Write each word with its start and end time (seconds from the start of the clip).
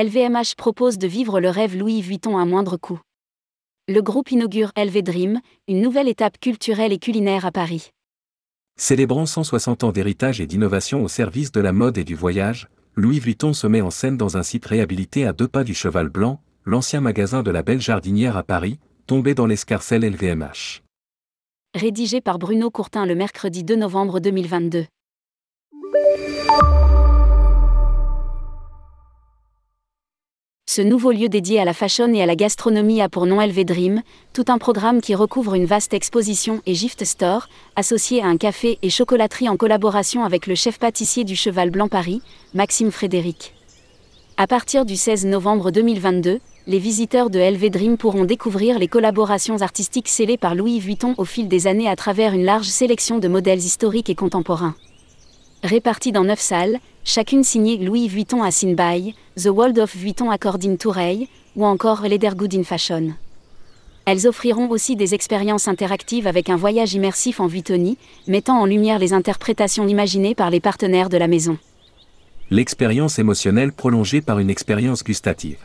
LVMH 0.00 0.54
propose 0.56 0.96
de 0.96 1.08
vivre 1.08 1.40
le 1.40 1.50
rêve 1.50 1.76
Louis 1.76 2.00
Vuitton 2.02 2.38
à 2.38 2.44
moindre 2.44 2.76
coût. 2.76 3.00
Le 3.88 4.00
groupe 4.00 4.30
inaugure 4.30 4.70
LV 4.76 5.02
Dream, 5.02 5.40
une 5.66 5.80
nouvelle 5.80 6.06
étape 6.06 6.38
culturelle 6.38 6.92
et 6.92 7.00
culinaire 7.00 7.44
à 7.44 7.50
Paris. 7.50 7.90
Célébrant 8.76 9.26
160 9.26 9.82
ans 9.82 9.90
d'héritage 9.90 10.40
et 10.40 10.46
d'innovation 10.46 11.02
au 11.02 11.08
service 11.08 11.50
de 11.50 11.60
la 11.60 11.72
mode 11.72 11.98
et 11.98 12.04
du 12.04 12.14
voyage, 12.14 12.68
Louis 12.94 13.18
Vuitton 13.18 13.52
se 13.52 13.66
met 13.66 13.80
en 13.80 13.90
scène 13.90 14.16
dans 14.16 14.36
un 14.36 14.44
site 14.44 14.66
réhabilité 14.66 15.26
à 15.26 15.32
deux 15.32 15.48
pas 15.48 15.64
du 15.64 15.74
Cheval 15.74 16.10
Blanc, 16.10 16.40
l'ancien 16.64 17.00
magasin 17.00 17.42
de 17.42 17.50
la 17.50 17.64
Belle 17.64 17.80
Jardinière 17.80 18.36
à 18.36 18.44
Paris, 18.44 18.78
tombé 19.08 19.34
dans 19.34 19.46
l'escarcelle 19.46 20.08
LVMH. 20.08 20.84
Rédigé 21.74 22.20
par 22.20 22.38
Bruno 22.38 22.70
Courtin 22.70 23.04
le 23.04 23.16
mercredi 23.16 23.64
2 23.64 23.74
novembre 23.74 24.20
2022. 24.20 24.86
Ce 30.78 30.82
nouveau 30.84 31.10
lieu 31.10 31.28
dédié 31.28 31.58
à 31.58 31.64
la 31.64 31.72
fashion 31.72 32.14
et 32.14 32.22
à 32.22 32.26
la 32.26 32.36
gastronomie 32.36 33.02
a 33.02 33.08
pour 33.08 33.26
nom 33.26 33.40
LV 33.40 33.64
tout 34.32 34.44
un 34.46 34.58
programme 34.58 35.00
qui 35.00 35.16
recouvre 35.16 35.54
une 35.54 35.64
vaste 35.64 35.92
exposition 35.92 36.62
et 36.66 36.74
gift 36.74 37.04
store, 37.04 37.48
associé 37.74 38.22
à 38.22 38.26
un 38.26 38.36
café 38.36 38.78
et 38.80 38.88
chocolaterie 38.88 39.48
en 39.48 39.56
collaboration 39.56 40.22
avec 40.22 40.46
le 40.46 40.54
chef 40.54 40.78
pâtissier 40.78 41.24
du 41.24 41.34
Cheval 41.34 41.70
Blanc 41.70 41.88
Paris, 41.88 42.22
Maxime 42.54 42.92
Frédéric. 42.92 43.54
À 44.36 44.46
partir 44.46 44.84
du 44.84 44.94
16 44.94 45.26
novembre 45.26 45.72
2022, 45.72 46.38
les 46.68 46.78
visiteurs 46.78 47.28
de 47.28 47.40
LV 47.40 47.96
pourront 47.96 48.24
découvrir 48.24 48.78
les 48.78 48.86
collaborations 48.86 49.60
artistiques 49.62 50.08
scellées 50.08 50.38
par 50.38 50.54
Louis 50.54 50.78
Vuitton 50.78 51.12
au 51.18 51.24
fil 51.24 51.48
des 51.48 51.66
années 51.66 51.88
à 51.88 51.96
travers 51.96 52.34
une 52.34 52.44
large 52.44 52.68
sélection 52.68 53.18
de 53.18 53.26
modèles 53.26 53.58
historiques 53.58 54.10
et 54.10 54.14
contemporains. 54.14 54.76
Répartis 55.64 56.12
dans 56.12 56.22
neuf 56.22 56.38
salles, 56.38 56.78
chacune 57.02 57.42
signée 57.42 57.78
Louis 57.78 58.06
Vuitton 58.06 58.44
à 58.44 58.52
Sinbay, 58.52 59.14
The 59.36 59.46
World 59.46 59.80
of 59.80 59.94
Vuitton 59.94 60.30
According 60.30 60.76
Toureille, 60.78 61.28
ou 61.56 61.66
encore 61.66 62.02
Ledergood 62.02 62.54
in 62.54 62.62
Fashion. 62.62 63.14
Elles 64.04 64.28
offriront 64.28 64.70
aussi 64.70 64.94
des 64.94 65.14
expériences 65.14 65.66
interactives 65.66 66.28
avec 66.28 66.48
un 66.48 66.54
voyage 66.54 66.94
immersif 66.94 67.40
en 67.40 67.48
Vuittonie, 67.48 67.98
mettant 68.28 68.60
en 68.60 68.66
lumière 68.66 69.00
les 69.00 69.12
interprétations 69.12 69.88
imaginées 69.88 70.36
par 70.36 70.50
les 70.50 70.60
partenaires 70.60 71.08
de 71.08 71.16
la 71.16 71.26
maison. 71.26 71.58
L'expérience 72.50 73.18
émotionnelle 73.18 73.72
prolongée 73.72 74.20
par 74.20 74.38
une 74.38 74.50
expérience 74.50 75.02
gustative. 75.02 75.58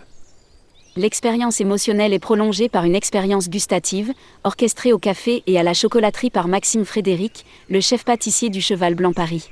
L'expérience 0.95 1.61
émotionnelle 1.61 2.13
est 2.13 2.19
prolongée 2.19 2.67
par 2.67 2.83
une 2.85 2.95
expérience 2.95 3.47
gustative, 3.47 4.11
orchestrée 4.43 4.91
au 4.91 4.97
café 4.97 5.43
et 5.45 5.59
à 5.59 5.63
la 5.63 5.75
chocolaterie 5.75 6.31
par 6.31 6.47
Maxime 6.47 6.83
Frédéric, 6.83 7.45
le 7.69 7.79
chef 7.79 8.03
pâtissier 8.03 8.49
du 8.49 8.59
Cheval 8.59 8.95
Blanc 8.95 9.13
Paris. 9.13 9.51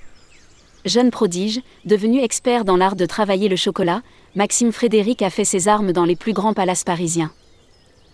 Jeune 0.85 1.11
prodige, 1.11 1.61
devenu 1.85 2.21
expert 2.21 2.65
dans 2.65 2.77
l'art 2.77 2.95
de 2.95 3.05
travailler 3.05 3.49
le 3.49 3.55
chocolat, 3.55 4.01
Maxime 4.35 4.71
Frédéric 4.71 5.21
a 5.21 5.29
fait 5.29 5.45
ses 5.45 5.67
armes 5.67 5.91
dans 5.91 6.05
les 6.05 6.15
plus 6.15 6.33
grands 6.33 6.53
palaces 6.53 6.83
parisiens. 6.83 7.31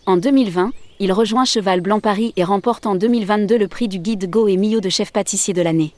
En 0.05 0.17
2020, 0.17 0.71
il 0.99 1.13
rejoint 1.13 1.45
Cheval 1.45 1.79
Blanc 1.79 1.99
Paris 1.99 2.33
et 2.35 2.43
remporte 2.43 2.85
en 2.85 2.95
2022 2.95 3.57
le 3.57 3.67
prix 3.67 3.88
du 3.88 3.99
guide 3.99 4.29
Go 4.29 4.47
et 4.47 4.57
Mio 4.57 4.81
de 4.81 4.89
chef 4.89 5.13
pâtissier 5.13 5.53
de 5.53 5.61
l'année. 5.61 5.93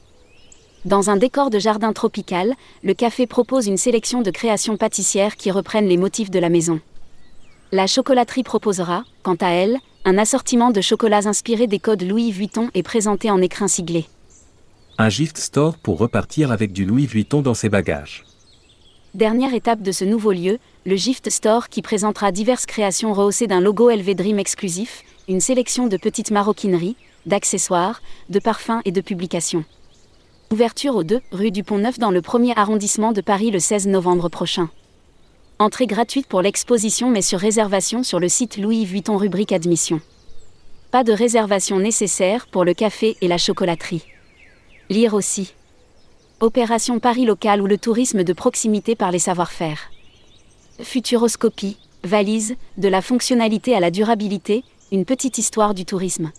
Dans 0.84 1.10
un 1.10 1.16
décor 1.16 1.50
de 1.50 1.58
jardin 1.58 1.92
tropical, 1.92 2.54
le 2.84 2.94
café 2.94 3.26
propose 3.26 3.66
une 3.66 3.76
sélection 3.76 4.22
de 4.22 4.30
créations 4.30 4.76
pâtissières 4.76 5.36
qui 5.36 5.50
reprennent 5.50 5.88
les 5.88 5.96
motifs 5.96 6.30
de 6.30 6.38
la 6.38 6.48
maison. 6.48 6.80
La 7.72 7.86
chocolaterie 7.86 8.44
proposera, 8.44 9.04
quant 9.22 9.36
à 9.40 9.48
elle, 9.48 9.78
un 10.04 10.18
assortiment 10.18 10.70
de 10.70 10.80
chocolats 10.80 11.26
inspirés 11.26 11.66
des 11.66 11.78
codes 11.78 12.02
Louis 12.02 12.30
Vuitton 12.30 12.68
et 12.74 12.82
présenté 12.82 13.30
en 13.30 13.42
écrin 13.42 13.68
siglé. 13.68 14.06
Un 14.98 15.08
gift 15.08 15.38
store 15.38 15.78
pour 15.78 15.98
repartir 15.98 16.52
avec 16.52 16.72
du 16.72 16.84
Louis 16.84 17.06
Vuitton 17.06 17.40
dans 17.42 17.54
ses 17.54 17.68
bagages. 17.68 18.24
Dernière 19.14 19.54
étape 19.54 19.82
de 19.82 19.92
ce 19.92 20.04
nouveau 20.04 20.32
lieu, 20.32 20.58
le 20.86 20.96
Gift 20.96 21.30
Store 21.30 21.68
qui 21.68 21.82
présentera 21.82 22.30
diverses 22.32 22.66
créations 22.66 23.12
rehaussées 23.12 23.46
d'un 23.46 23.60
logo 23.60 23.90
LV 23.90 24.14
Dream 24.14 24.38
exclusif, 24.38 25.02
une 25.28 25.40
sélection 25.40 25.86
de 25.88 25.96
petites 25.96 26.30
maroquineries, 26.30 26.96
d'accessoires, 27.26 28.02
de 28.28 28.38
parfums 28.38 28.80
et 28.84 28.92
de 28.92 29.00
publications. 29.00 29.64
Ouverture 30.52 30.96
au 30.96 31.02
2 31.02 31.20
rue 31.32 31.50
du 31.50 31.64
Pont-Neuf 31.64 31.98
dans 31.98 32.10
le 32.10 32.22
premier 32.22 32.56
arrondissement 32.56 33.12
de 33.12 33.20
Paris 33.20 33.50
le 33.50 33.58
16 33.58 33.88
novembre 33.88 34.28
prochain. 34.28 34.68
Entrée 35.58 35.86
gratuite 35.86 36.26
pour 36.26 36.42
l'exposition 36.42 37.10
mais 37.10 37.22
sur 37.22 37.38
réservation 37.38 38.02
sur 38.02 38.20
le 38.20 38.28
site 38.28 38.58
Louis 38.58 38.84
Vuitton 38.84 39.16
rubrique 39.16 39.52
admission. 39.52 40.00
Pas 40.90 41.04
de 41.04 41.12
réservation 41.12 41.78
nécessaire 41.78 42.46
pour 42.46 42.64
le 42.64 42.74
café 42.74 43.16
et 43.20 43.28
la 43.28 43.38
chocolaterie. 43.38 44.04
Lire 44.90 45.14
aussi. 45.14 45.54
Opération 46.40 46.98
Paris 46.98 47.24
local 47.24 47.62
ou 47.62 47.68
le 47.68 47.78
tourisme 47.78 48.24
de 48.24 48.32
proximité 48.32 48.96
par 48.96 49.12
les 49.12 49.20
savoir-faire. 49.20 49.78
Futuroscopie, 50.82 51.78
valise, 52.02 52.56
de 52.76 52.88
la 52.88 53.00
fonctionnalité 53.00 53.76
à 53.76 53.78
la 53.78 53.92
durabilité, 53.92 54.64
une 54.90 55.04
petite 55.04 55.38
histoire 55.38 55.74
du 55.74 55.84
tourisme. 55.84 56.32